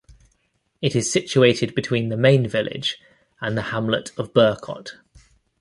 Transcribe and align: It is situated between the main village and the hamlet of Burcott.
It 0.81 0.95
is 0.95 1.11
situated 1.11 1.75
between 1.75 2.09
the 2.09 2.17
main 2.17 2.47
village 2.47 2.99
and 3.39 3.55
the 3.55 3.61
hamlet 3.69 4.11
of 4.17 4.33
Burcott. 4.33 4.93